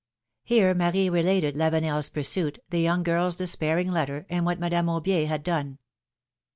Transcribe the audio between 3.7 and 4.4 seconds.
letter,